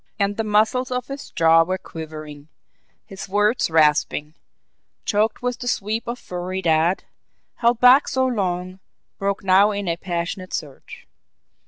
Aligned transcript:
And 0.17 0.35
the 0.35 0.43
muscles 0.43 0.89
of 0.89 1.09
his 1.09 1.29
jaw 1.29 1.61
were 1.61 1.77
quivering, 1.77 2.47
his 3.05 3.29
words 3.29 3.69
rasping, 3.69 4.33
choked 5.05 5.43
with 5.43 5.59
the 5.59 5.67
sweep 5.67 6.07
of 6.07 6.17
fury 6.17 6.59
that, 6.63 7.03
held 7.57 7.79
back 7.79 8.07
so 8.07 8.25
long, 8.25 8.79
broke 9.19 9.43
now 9.43 9.69
in 9.69 9.87
a 9.87 9.97
passionate 9.97 10.55
surge. 10.55 11.05